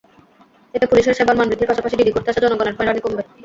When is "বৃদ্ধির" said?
1.49-1.69